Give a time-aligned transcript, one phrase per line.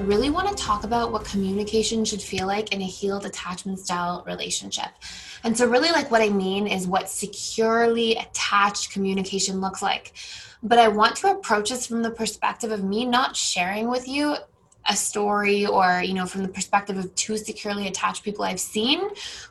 [0.00, 4.22] Really want to talk about what communication should feel like in a healed attachment style
[4.26, 4.88] relationship.
[5.44, 10.12] And so, really, like what I mean is what securely attached communication looks like.
[10.62, 14.36] But I want to approach this from the perspective of me not sharing with you
[14.88, 19.00] a story or you know from the perspective of two securely attached people i've seen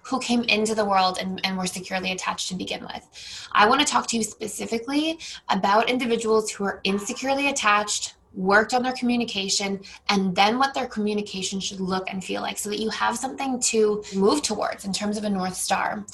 [0.01, 3.81] who came into the world and, and were securely attached to begin with i want
[3.81, 9.81] to talk to you specifically about individuals who are insecurely attached worked on their communication,
[10.09, 13.59] and then what their communication should look and feel like so that you have something
[13.59, 16.05] to move towards in terms of a North Star.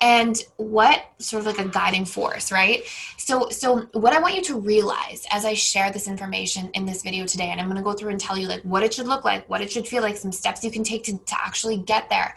[0.00, 2.84] And what sort of like a guiding force, right?
[3.16, 7.02] So, so what I want you to realize as I share this information in this
[7.02, 9.06] video today, and I'm going to go through and tell you like what it should
[9.06, 11.78] look like, what it should feel like, some steps you can take to, to actually
[11.78, 12.34] get there.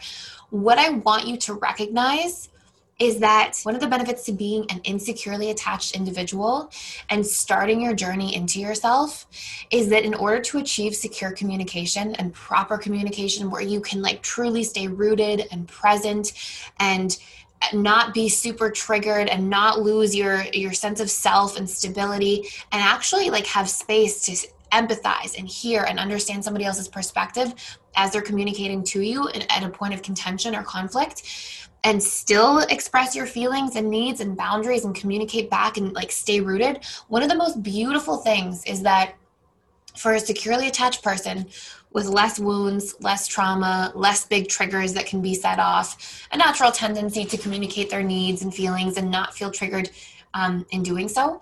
[0.50, 2.50] What I want you to recognize
[2.98, 6.70] is that one of the benefits to being an insecurely attached individual
[7.10, 9.26] and starting your journey into yourself
[9.70, 14.22] is that in order to achieve secure communication and proper communication where you can like
[14.22, 16.32] truly stay rooted and present
[16.78, 17.18] and
[17.72, 22.82] not be super triggered and not lose your your sense of self and stability and
[22.82, 27.54] actually like have space to empathize and hear and understand somebody else's perspective
[27.94, 31.22] as they're communicating to you at a point of contention or conflict
[31.84, 36.40] and still express your feelings and needs and boundaries and communicate back and like stay
[36.40, 39.14] rooted one of the most beautiful things is that
[39.96, 41.46] for a securely attached person
[41.92, 46.72] with less wounds, less trauma, less big triggers that can be set off, a natural
[46.72, 49.90] tendency to communicate their needs and feelings and not feel triggered
[50.34, 51.40] um, in doing so.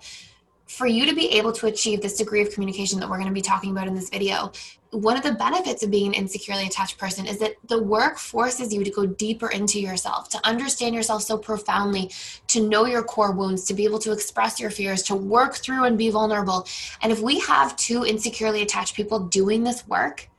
[0.67, 3.33] For you to be able to achieve this degree of communication that we're going to
[3.33, 4.51] be talking about in this video,
[4.91, 8.73] one of the benefits of being an insecurely attached person is that the work forces
[8.73, 12.11] you to go deeper into yourself, to understand yourself so profoundly,
[12.47, 15.85] to know your core wounds, to be able to express your fears, to work through
[15.85, 16.67] and be vulnerable.
[17.01, 20.29] And if we have two insecurely attached people doing this work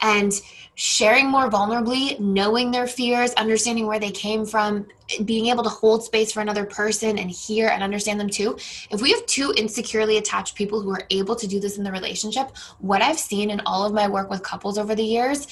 [0.00, 0.32] and
[0.74, 4.86] sharing more vulnerably, knowing their fears, understanding where they came from,
[5.24, 8.56] being able to hold space for another person and hear and understand them too.
[8.90, 11.92] If we have two insecurely attached people who are able to do this in the
[11.92, 15.46] relationship, what I've seen in all of my work with couples over the years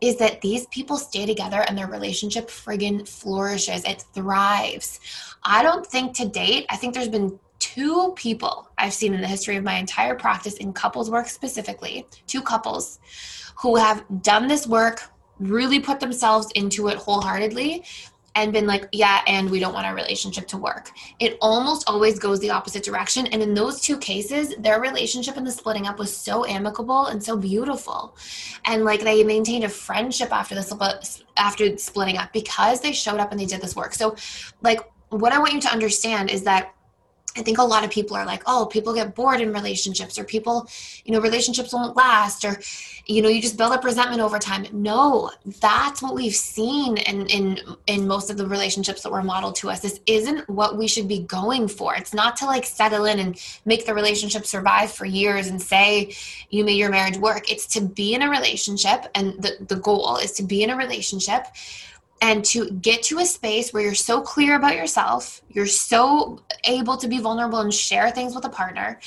[0.00, 3.84] is that these people stay together and their relationship friggin' flourishes.
[3.84, 5.00] It thrives.
[5.42, 9.26] I don't think to date, I think there's been two people I've seen in the
[9.26, 12.98] history of my entire practice in couples work specifically, two couples
[13.56, 15.02] who have done this work,
[15.40, 17.84] really put themselves into it wholeheartedly,
[18.34, 20.90] and been like, yeah, and we don't want our relationship to work.
[21.20, 23.26] It almost always goes the opposite direction.
[23.28, 27.22] And in those two cases, their relationship and the splitting up was so amicable and
[27.22, 28.16] so beautiful.
[28.64, 33.30] And like they maintained a friendship after the after splitting up because they showed up
[33.30, 33.94] and they did this work.
[33.94, 34.16] So
[34.62, 34.80] like
[35.10, 36.74] what I want you to understand is that
[37.36, 40.24] I think a lot of people are like, oh, people get bored in relationships, or
[40.24, 40.68] people,
[41.04, 42.60] you know, relationships won't last, or,
[43.06, 44.66] you know, you just build up resentment over time.
[44.72, 45.30] No,
[45.60, 49.70] that's what we've seen in in in most of the relationships that were modeled to
[49.70, 49.80] us.
[49.80, 51.94] This isn't what we should be going for.
[51.96, 56.14] It's not to like settle in and make the relationship survive for years and say
[56.50, 57.50] you made your marriage work.
[57.50, 60.76] It's to be in a relationship, and the the goal is to be in a
[60.76, 61.46] relationship
[62.20, 66.96] and to get to a space where you're so clear about yourself, you're so able
[66.96, 68.98] to be vulnerable and share things with a partner,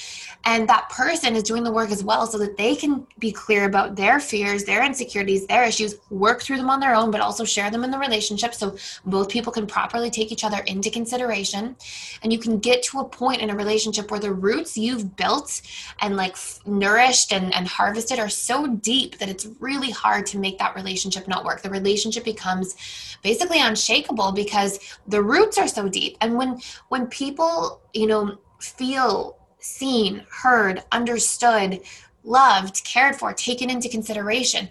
[0.45, 3.65] and that person is doing the work as well so that they can be clear
[3.65, 7.43] about their fears, their insecurities, their issues, work through them on their own, but also
[7.43, 11.75] share them in the relationship so both people can properly take each other into consideration.
[12.23, 15.61] And you can get to a point in a relationship where the roots you've built
[16.01, 20.59] and like nourished and, and harvested are so deep that it's really hard to make
[20.59, 21.61] that relationship not work.
[21.61, 22.75] The relationship becomes
[23.23, 26.59] basically unshakable because the roots are so deep and when
[26.89, 31.81] when people you know feel seen heard understood
[32.23, 34.69] loved cared for taken into consideration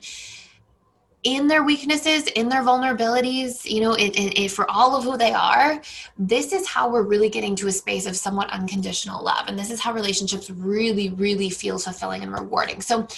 [1.26, 5.18] in their weaknesses, in their vulnerabilities, you know, it, it, it, for all of who
[5.18, 5.82] they are,
[6.16, 9.48] this is how we're really getting to a space of somewhat unconditional love.
[9.48, 12.80] And this is how relationships really, really feel fulfilling and rewarding.
[12.80, 13.08] So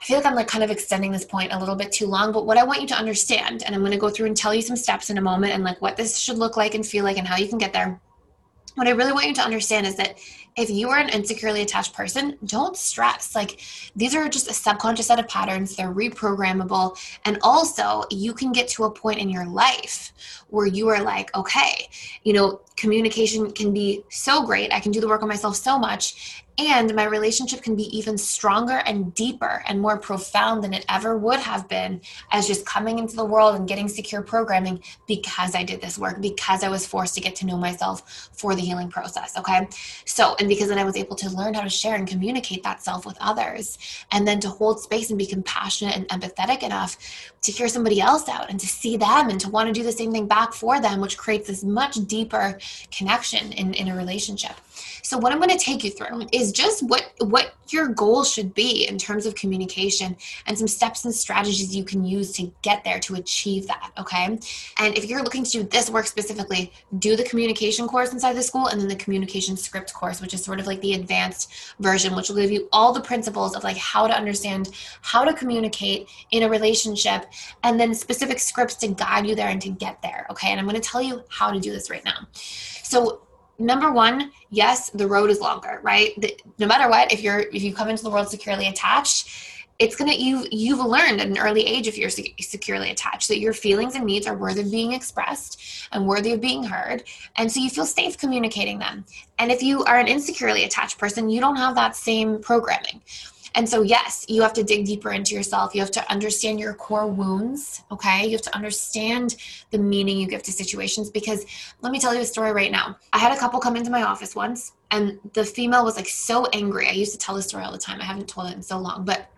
[0.00, 2.32] I feel like I'm like kind of extending this point a little bit too long,
[2.32, 4.54] but what I want you to understand, and I'm going to go through and tell
[4.54, 7.04] you some steps in a moment and like what this should look like and feel
[7.04, 8.00] like and how you can get there.
[8.76, 10.18] What I really want you to understand is that
[10.56, 13.34] if you are an insecurely attached person, don't stress.
[13.34, 13.60] Like
[13.94, 16.98] these are just a subconscious set of patterns, they're reprogrammable.
[17.24, 20.12] And also, you can get to a point in your life
[20.48, 21.88] where you are like, okay,
[22.24, 24.72] you know, communication can be so great.
[24.72, 28.18] I can do the work on myself so much and my relationship can be even
[28.18, 32.02] stronger and deeper and more profound than it ever would have been
[32.32, 36.20] as just coming into the world and getting secure programming because I did this work,
[36.20, 39.38] because I was forced to get to know myself for the healing process.
[39.38, 39.68] Okay.
[40.04, 42.82] So, and because then I was able to learn how to share and communicate that
[42.82, 43.76] self with others,
[44.10, 46.96] and then to hold space and be compassionate and empathetic enough
[47.42, 49.92] to hear somebody else out and to see them and to want to do the
[49.92, 52.58] same thing back for them, which creates this much deeper
[52.90, 54.56] connection in, in a relationship.
[55.02, 58.54] So what I'm going to take you through is just what what your goal should
[58.54, 60.16] be in terms of communication
[60.46, 64.38] and some steps and strategies you can use to get there to achieve that, okay?
[64.78, 68.42] And if you're looking to do this work specifically, do the communication course inside the
[68.42, 72.14] school and then the communication script course, which is sort of like the advanced version
[72.14, 74.70] which will give you all the principles of like how to understand
[75.02, 77.26] how to communicate in a relationship
[77.62, 80.50] and then specific scripts to guide you there and to get there, okay?
[80.50, 82.26] And I'm going to tell you how to do this right now.
[82.32, 83.22] So
[83.60, 86.20] number one yes the road is longer right?
[86.20, 89.28] The, no matter what if you're if you come into the world securely attached
[89.80, 93.54] it's gonna you you've learned at an early age if you're securely attached that your
[93.54, 97.02] feelings and needs are worthy of being expressed and worthy of being heard.
[97.36, 99.06] And so you feel safe communicating them.
[99.38, 103.00] And if you are an insecurely attached person you don't have that same programming
[103.54, 105.74] and so, yes, you have to dig deeper into yourself.
[105.74, 108.24] You have to understand your core wounds, okay?
[108.24, 109.36] You have to understand
[109.70, 111.44] the meaning you give to situations because
[111.80, 112.96] let me tell you a story right now.
[113.12, 116.46] I had a couple come into my office once, and the female was like so
[116.52, 116.88] angry.
[116.88, 118.00] I used to tell this story all the time.
[118.00, 119.30] I haven't told it in so long, but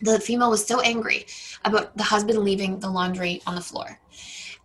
[0.00, 1.26] the female was so angry
[1.64, 3.98] about the husband leaving the laundry on the floor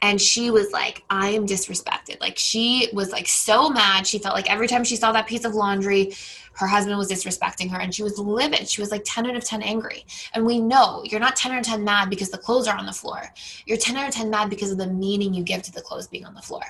[0.01, 4.35] and she was like i am disrespected like she was like so mad she felt
[4.35, 6.13] like every time she saw that piece of laundry
[6.57, 8.67] her husband was disrespecting her and she was livid.
[8.67, 10.05] She was like 10 out of 10 angry.
[10.33, 12.85] And we know you're not 10 out of 10 mad because the clothes are on
[12.85, 13.21] the floor.
[13.65, 16.07] You're 10 out of 10 mad because of the meaning you give to the clothes
[16.07, 16.63] being on the floor.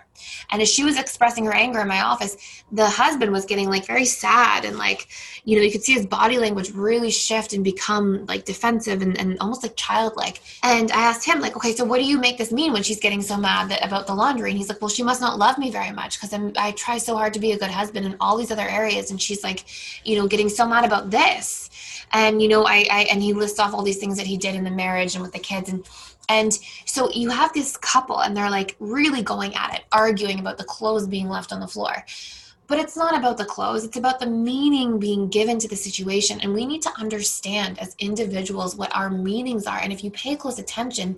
[0.51, 3.86] And as she was expressing her anger in my office, the husband was getting like
[3.86, 5.07] very sad and like,
[5.45, 9.18] you know, you could see his body language really shift and become like defensive and,
[9.18, 10.42] and almost like childlike.
[10.63, 13.00] And I asked him, like, okay, so what do you make this mean when she's
[13.00, 14.50] getting so mad that, about the laundry?
[14.50, 17.16] And he's like, well, she must not love me very much because I try so
[17.16, 19.12] hard to be a good husband in all these other areas.
[19.12, 19.63] And she's like,
[20.04, 21.70] you know, getting so mad about this.
[22.12, 24.56] And, you know, I, I, and he lists off all these things that he did
[24.56, 25.70] in the marriage and with the kids.
[25.70, 25.86] And,
[26.30, 26.54] and
[26.86, 30.64] so you have this couple and they're like really going at it, arguing about the
[30.64, 32.06] clothes being left on the floor.
[32.68, 36.42] But it's not about the clothes, it's about the meaning being given to the situation.
[36.42, 39.80] And we need to understand as individuals what our meanings are.
[39.80, 41.18] And if you pay close attention,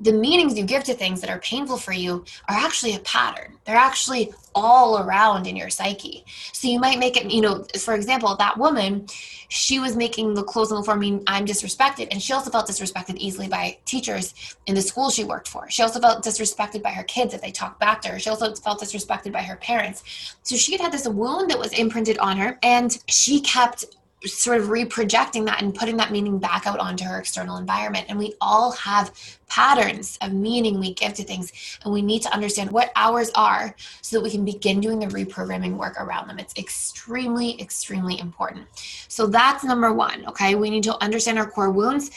[0.00, 3.58] the meanings you give to things that are painful for you are actually a pattern.
[3.64, 6.24] They're actually all around in your psyche.
[6.52, 9.06] So you might make it, you know, for example, that woman,
[9.48, 12.08] she was making the clothes on the floor mean I'm disrespected.
[12.10, 14.34] And she also felt disrespected easily by teachers
[14.66, 15.70] in the school she worked for.
[15.70, 18.18] She also felt disrespected by her kids if they talked back to her.
[18.18, 20.02] She also felt disrespected by her parents.
[20.42, 23.84] So she had had this wound that was imprinted on her and she kept
[24.24, 28.06] sort of reprojecting that and putting that meaning back out onto her external environment.
[28.08, 29.12] And we all have
[29.48, 31.52] patterns of meaning we give to things,
[31.84, 35.06] and we need to understand what ours are so that we can begin doing the
[35.06, 36.38] reprogramming work around them.
[36.38, 38.66] It's extremely, extremely important.
[39.08, 40.54] So that's number one, okay?
[40.54, 42.10] We need to understand our core wounds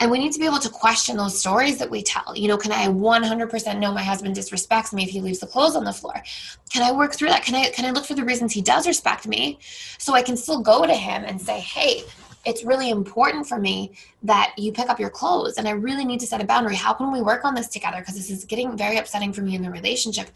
[0.00, 2.36] and we need to be able to question those stories that we tell.
[2.36, 5.76] You know, can I 100% know my husband disrespects me if he leaves the clothes
[5.76, 6.22] on the floor?
[6.70, 7.42] Can I work through that?
[7.42, 9.58] Can I can I look for the reasons he does respect me
[9.98, 12.02] so I can still go to him and say, "Hey,
[12.44, 16.20] it's really important for me that you pick up your clothes and I really need
[16.20, 16.76] to set a boundary.
[16.76, 19.54] How can we work on this together because this is getting very upsetting for me
[19.54, 20.30] in the relationship."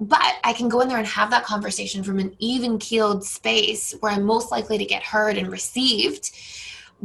[0.00, 3.94] But I can go in there and have that conversation from an even keeled space
[4.00, 6.30] where I'm most likely to get heard and received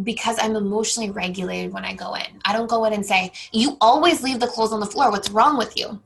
[0.04, 2.42] because I'm emotionally regulated when I go in.
[2.46, 5.12] I don't go in and say, You always leave the clothes on the floor.
[5.12, 6.00] What's wrong with you?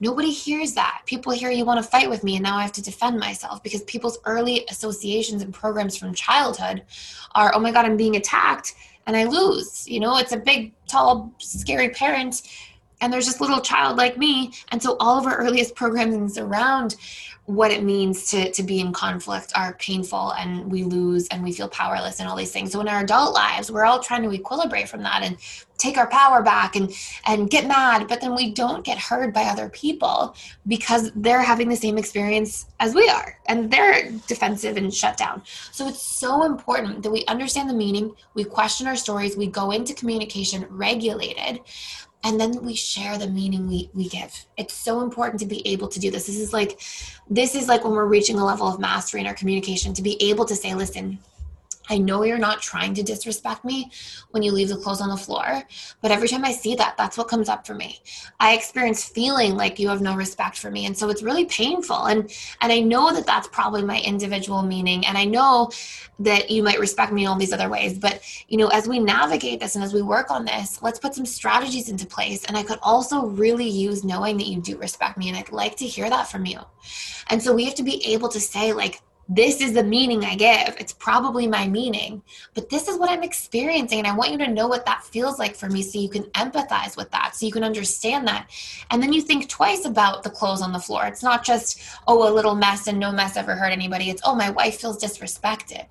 [0.00, 1.02] Nobody hears that.
[1.06, 3.62] People hear you want to fight with me, and now I have to defend myself
[3.62, 6.82] because people's early associations and programs from childhood
[7.34, 8.74] are, Oh my God, I'm being attacked
[9.06, 9.88] and I lose.
[9.88, 12.42] You know, it's a big, tall, scary parent,
[13.00, 14.52] and there's this little child like me.
[14.70, 16.96] And so all of our earliest programming around
[17.48, 21.50] what it means to, to be in conflict are painful and we lose and we
[21.50, 22.72] feel powerless and all these things.
[22.72, 25.38] So in our adult lives, we're all trying to equilibrate from that and
[25.78, 26.92] take our power back and
[27.26, 30.36] and get mad, but then we don't get heard by other people
[30.66, 35.42] because they're having the same experience as we are and they're defensive and shut down.
[35.72, 39.70] So it's so important that we understand the meaning, we question our stories, we go
[39.70, 41.60] into communication regulated
[42.24, 44.46] and then we share the meaning we, we give.
[44.56, 46.26] It's so important to be able to do this.
[46.26, 46.80] This is like
[47.30, 50.20] this is like when we're reaching a level of mastery in our communication to be
[50.22, 51.18] able to say listen
[51.88, 53.90] I know you're not trying to disrespect me
[54.30, 55.62] when you leave the clothes on the floor,
[56.02, 58.00] but every time I see that, that's what comes up for me.
[58.40, 62.06] I experience feeling like you have no respect for me, and so it's really painful.
[62.06, 62.30] And
[62.60, 65.70] and I know that that's probably my individual meaning, and I know
[66.20, 67.98] that you might respect me in all these other ways.
[67.98, 71.14] But you know, as we navigate this and as we work on this, let's put
[71.14, 72.44] some strategies into place.
[72.44, 75.76] And I could also really use knowing that you do respect me, and I'd like
[75.76, 76.60] to hear that from you.
[77.28, 80.34] And so we have to be able to say like this is the meaning I
[80.36, 80.74] give.
[80.80, 82.22] It's probably my meaning,
[82.54, 83.98] but this is what I'm experiencing.
[83.98, 86.24] And I want you to know what that feels like for me so you can
[86.30, 88.48] empathize with that, so you can understand that.
[88.90, 91.04] And then you think twice about the clothes on the floor.
[91.04, 94.08] It's not just, oh, a little mess and no mess ever hurt anybody.
[94.08, 95.84] It's, oh, my wife feels disrespected.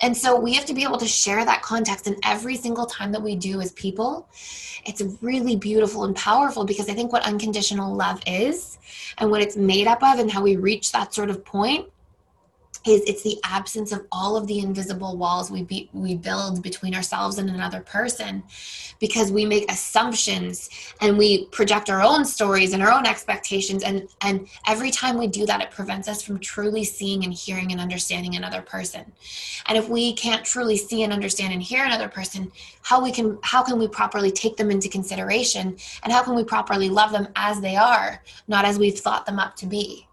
[0.00, 2.06] And so we have to be able to share that context.
[2.06, 4.26] And every single time that we do as people,
[4.86, 8.78] it's really beautiful and powerful because I think what unconditional love is
[9.18, 11.86] and what it's made up of and how we reach that sort of point
[12.86, 16.94] is it's the absence of all of the invisible walls we be, we build between
[16.94, 18.42] ourselves and another person
[18.98, 20.70] because we make assumptions
[21.00, 23.82] and we project our own stories and our own expectations.
[23.82, 27.72] And and every time we do that it prevents us from truly seeing and hearing
[27.72, 29.10] and understanding another person.
[29.66, 32.50] And if we can't truly see and understand and hear another person
[32.82, 35.76] how we can how can we properly take them into consideration?
[36.02, 39.38] And how can we properly love them as they are not as we've thought them
[39.38, 40.06] up to be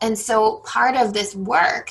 [0.00, 1.90] and so, part of this work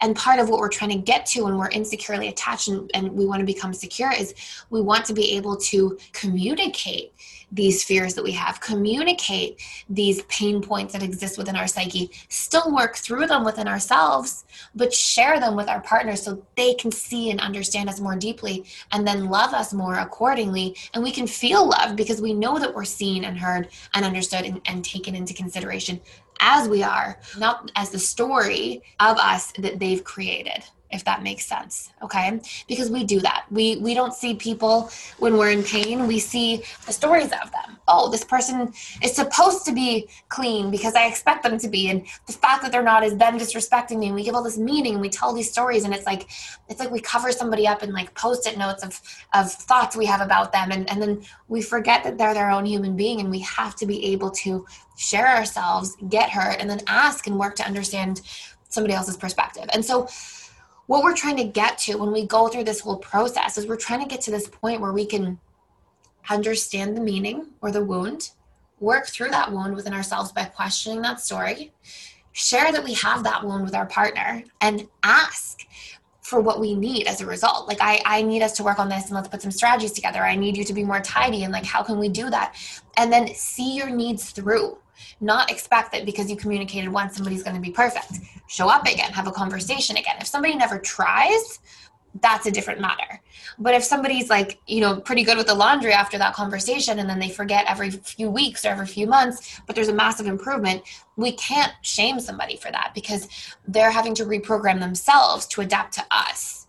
[0.00, 3.10] and part of what we're trying to get to when we're insecurely attached and, and,
[3.12, 4.34] we want to become secure is
[4.68, 7.12] we want to be able to communicate
[7.52, 12.74] these fears that we have, communicate these pain points that exist within our psyche, still
[12.74, 14.44] work through them within ourselves,
[14.74, 18.64] but share them with our partners so they can see and understand us more deeply
[18.92, 20.76] and then love us more accordingly.
[20.92, 24.44] And we can feel love because we know that we're seen and heard and understood
[24.44, 26.00] and, and taken into consideration
[26.40, 31.46] as we are, not as the story of us that they've created if that makes
[31.46, 32.40] sense okay?
[32.68, 33.46] Because we do that.
[33.50, 36.06] We we don't see people when we're in pain.
[36.06, 37.78] We see the stories of them.
[37.88, 42.04] Oh this person is supposed to be clean because i expect them to be and
[42.26, 44.94] the fact that they're not is them disrespecting me and we give all this meaning
[44.94, 46.28] and we tell these stories and it's like
[46.68, 49.00] it's like we cover somebody up in like post-it notes of
[49.34, 52.66] of thoughts we have about them and and then we forget that they're their own
[52.66, 54.66] human being and we have to be able to
[54.96, 58.20] share ourselves get hurt and then ask and work to understand
[58.68, 59.64] somebody else's perspective.
[59.72, 60.08] And so
[60.86, 63.76] what we're trying to get to when we go through this whole process is we're
[63.76, 65.38] trying to get to this point where we can
[66.30, 68.30] understand the meaning or the wound,
[68.80, 71.72] work through that wound within ourselves by questioning that story,
[72.32, 75.60] share that we have that wound with our partner, and ask
[76.20, 77.68] for what we need as a result.
[77.68, 80.24] Like I, I need us to work on this and let's put some strategies together.
[80.24, 82.56] I need you to be more tidy and like how can we do that?
[82.96, 84.76] And then see your needs through
[85.20, 88.12] not expect that because you communicated once somebody's going to be perfect.
[88.48, 90.16] Show up again have a conversation again.
[90.20, 91.58] If somebody never tries
[92.22, 93.20] that's a different matter.
[93.58, 97.08] But if somebody's like you know pretty good with the laundry after that conversation and
[97.08, 100.82] then they forget every few weeks or every few months but there's a massive improvement
[101.16, 103.28] we can't shame somebody for that because
[103.66, 106.66] they're having to reprogram themselves to adapt to us.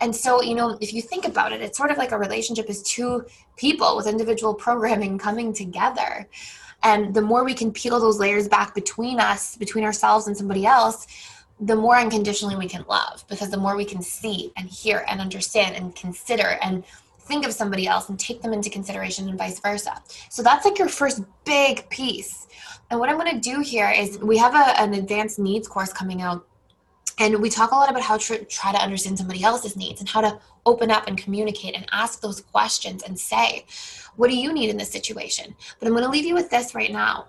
[0.00, 2.68] And so you know if you think about it it's sort of like a relationship
[2.68, 3.24] is two
[3.56, 6.28] people with individual programming coming together
[6.82, 10.66] and the more we can peel those layers back between us, between ourselves and somebody
[10.66, 11.06] else,
[11.60, 15.20] the more unconditionally we can love because the more we can see and hear and
[15.20, 16.84] understand and consider and
[17.30, 20.02] think of somebody else and take them into consideration and vice versa.
[20.30, 22.48] So that's like your first big piece.
[22.90, 25.92] And what I'm going to do here is we have a, an advanced needs course
[25.92, 26.46] coming out
[27.20, 30.08] and we talk a lot about how to try to understand somebody else's needs and
[30.08, 33.66] how to open up and communicate and ask those questions and say,
[34.16, 35.54] what do you need in this situation?
[35.78, 37.26] But I'm going to leave you with this right now.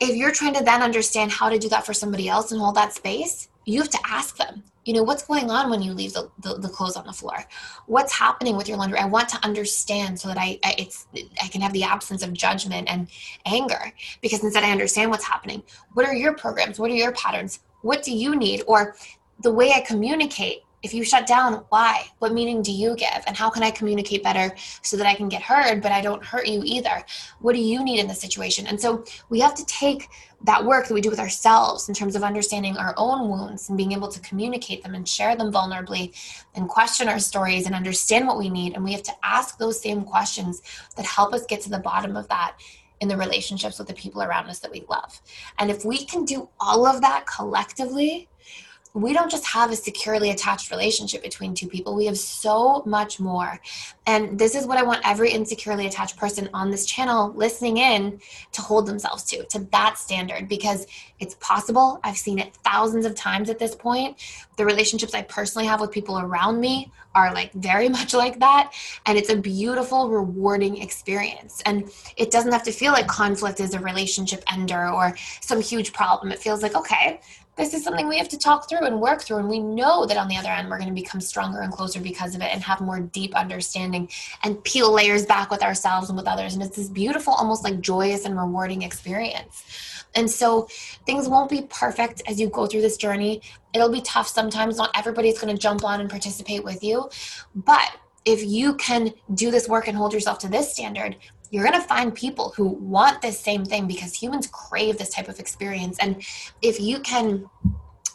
[0.00, 2.74] If you're trying to then understand how to do that for somebody else and hold
[2.74, 6.12] that space, you have to ask them, you know, what's going on when you leave
[6.12, 7.44] the, the, the clothes on the floor?
[7.86, 8.98] What's happening with your laundry?
[8.98, 11.06] I want to understand so that I, I, it's
[11.40, 13.06] I can have the absence of judgment and
[13.46, 15.62] anger because instead I understand what's happening.
[15.92, 16.80] What are your programs?
[16.80, 17.60] What are your patterns?
[17.82, 18.62] What do you need?
[18.66, 18.96] Or
[19.42, 20.62] the way I communicate.
[20.82, 22.06] If you shut down, why?
[22.18, 23.22] What meaning do you give?
[23.28, 26.24] And how can I communicate better so that I can get heard, but I don't
[26.24, 27.04] hurt you either?
[27.38, 28.66] What do you need in this situation?
[28.66, 30.08] And so we have to take
[30.44, 33.78] that work that we do with ourselves in terms of understanding our own wounds and
[33.78, 36.12] being able to communicate them and share them vulnerably
[36.56, 38.74] and question our stories and understand what we need.
[38.74, 40.62] And we have to ask those same questions
[40.96, 42.56] that help us get to the bottom of that
[43.02, 45.20] in the relationships with the people around us that we love.
[45.58, 48.28] And if we can do all of that collectively,
[48.94, 53.18] we don't just have a securely attached relationship between two people, we have so much
[53.18, 53.58] more.
[54.06, 58.20] And this is what I want every insecurely attached person on this channel listening in
[58.52, 60.86] to hold themselves to, to that standard, because
[61.20, 62.00] it's possible.
[62.04, 64.18] I've seen it thousands of times at this point.
[64.56, 68.74] The relationships I personally have with people around me are like very much like that.
[69.06, 71.62] And it's a beautiful, rewarding experience.
[71.64, 75.94] And it doesn't have to feel like conflict is a relationship ender or some huge
[75.94, 76.30] problem.
[76.30, 77.20] It feels like, okay,
[77.56, 79.36] this is something we have to talk through and work through.
[79.36, 82.00] And we know that on the other end, we're going to become stronger and closer
[82.00, 84.08] because of it and have more deep understanding
[84.42, 86.54] and peel layers back with ourselves and with others.
[86.54, 89.64] And it's this beautiful, almost like joyous and rewarding experience.
[90.14, 90.68] And so
[91.06, 93.42] things won't be perfect as you go through this journey.
[93.74, 94.78] It'll be tough sometimes.
[94.78, 97.10] Not everybody's going to jump on and participate with you.
[97.54, 101.16] But if you can do this work and hold yourself to this standard,
[101.52, 105.28] you're going to find people who want this same thing because humans crave this type
[105.28, 105.98] of experience.
[106.00, 106.24] And
[106.62, 107.48] if you can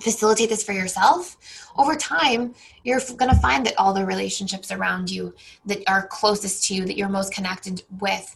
[0.02, 1.38] facilitate this for yourself,
[1.78, 5.36] over time, you're going to find that all the relationships around you
[5.68, 8.36] that are closest to you, that you're most connected with,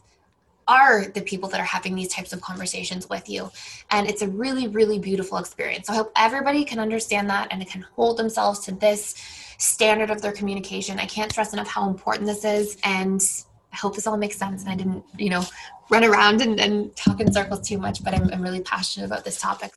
[0.68, 3.50] are the people that are having these types of conversations with you.
[3.90, 5.88] And it's a really, really beautiful experience.
[5.88, 9.16] So I hope everybody can understand that and can hold themselves to this
[9.58, 11.00] standard of their communication.
[11.00, 12.78] I can't stress enough how important this is.
[12.84, 13.20] And
[13.72, 15.44] I hope this all makes sense and I didn't, you know,
[15.90, 19.24] run around and, and talk in circles too much, but I'm, I'm really passionate about
[19.24, 19.74] this topic.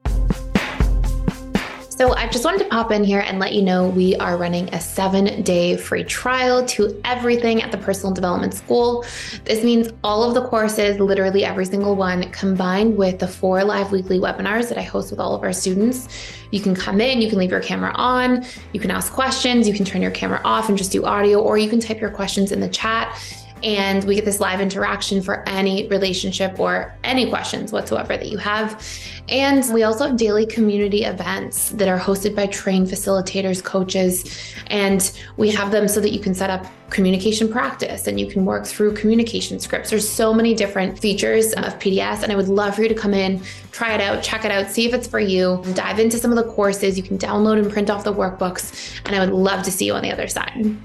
[1.96, 4.68] So, I just wanted to pop in here and let you know we are running
[4.74, 9.04] a seven day free trial to everything at the Personal Development School.
[9.44, 13.92] This means all of the courses, literally every single one, combined with the four live
[13.92, 16.08] weekly webinars that I host with all of our students.
[16.50, 19.74] You can come in, you can leave your camera on, you can ask questions, you
[19.74, 22.50] can turn your camera off and just do audio, or you can type your questions
[22.50, 23.16] in the chat
[23.64, 28.36] and we get this live interaction for any relationship or any questions whatsoever that you
[28.36, 28.86] have.
[29.30, 35.18] And we also have daily community events that are hosted by trained facilitators, coaches, and
[35.38, 38.66] we have them so that you can set up communication practice and you can work
[38.66, 39.88] through communication scripts.
[39.88, 43.14] There's so many different features of PDS, and I would love for you to come
[43.14, 43.42] in,
[43.72, 46.36] try it out, check it out, see if it's for you, dive into some of
[46.36, 46.98] the courses.
[46.98, 49.94] You can download and print off the workbooks, and I would love to see you
[49.94, 50.76] on the other side.